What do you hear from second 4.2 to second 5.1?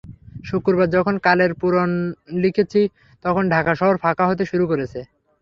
হতে শুরু করেছে।